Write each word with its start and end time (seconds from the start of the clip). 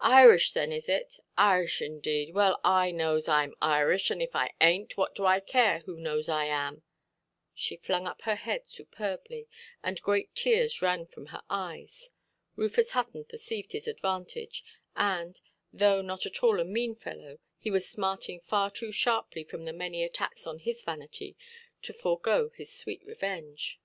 "Irish, 0.00 0.52
thin, 0.52 0.72
is 0.72 0.88
it? 0.88 1.20
Irish 1.38 1.80
indade! 1.80 2.34
Well, 2.34 2.58
and 2.64 2.72
I 2.74 2.90
knows 2.90 3.26
Iʼm 3.26 3.52
Irish. 3.62 4.10
And 4.10 4.20
if 4.20 4.34
I 4.34 4.50
ainʼt, 4.60 4.96
what 4.96 5.14
do 5.14 5.24
I 5.24 5.38
care 5.38 5.78
who 5.86 5.96
knows 5.96 6.28
I 6.28 6.46
am"? 6.46 6.82
She 7.54 7.76
flung 7.76 8.04
up 8.04 8.22
her 8.22 8.34
head 8.34 8.66
superbly, 8.66 9.46
and 9.84 10.02
great 10.02 10.34
tears 10.34 10.82
ran 10.82 11.06
from 11.06 11.26
her 11.26 11.44
eyes. 11.48 12.10
Rufus 12.56 12.90
Hutton 12.94 13.26
perceived 13.26 13.70
his 13.70 13.86
advantage, 13.86 14.64
and, 14.96 15.40
though 15.72 16.02
not 16.02 16.26
at 16.26 16.42
all 16.42 16.58
a 16.58 16.64
mean 16.64 16.96
fellow, 16.96 17.38
he 17.56 17.70
was 17.70 17.88
smarting 17.88 18.40
far 18.40 18.72
too 18.72 18.90
sharply 18.90 19.44
from 19.44 19.66
the 19.66 19.72
many 19.72 20.02
attacks 20.02 20.48
on 20.48 20.58
his 20.58 20.82
vanity, 20.82 21.36
to 21.82 21.92
forego 21.92 22.50
his 22.56 22.74
sweet 22.76 23.04
revenge. 23.04 23.78